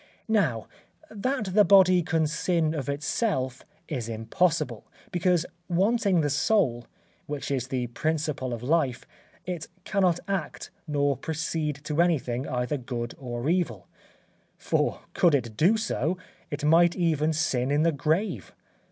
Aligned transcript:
Now, 0.33 0.67
that 1.11 1.53
the 1.53 1.63
body 1.63 2.01
can 2.01 2.25
sin 2.25 2.73
of 2.73 2.89
itself 2.89 3.63
is 3.87 4.09
impossible, 4.09 4.87
because 5.11 5.45
wanting 5.69 6.21
the 6.21 6.29
soul, 6.31 6.87
which 7.27 7.51
is 7.51 7.67
the 7.67 7.85
principle 7.85 8.51
of 8.51 8.63
life, 8.63 9.05
it 9.45 9.67
cannot 9.83 10.19
act 10.27 10.71
nor 10.87 11.15
proceed 11.15 11.81
to 11.83 12.01
anything 12.01 12.47
either 12.47 12.77
good 12.77 13.13
or 13.19 13.47
evil; 13.47 13.87
for 14.57 15.01
could 15.13 15.35
it 15.35 15.55
do 15.55 15.77
so, 15.77 16.17
it 16.49 16.63
might 16.63 16.95
even 16.95 17.31
sin 17.31 17.69
in 17.69 17.83
the 17.83 17.91
grave. 17.91 18.53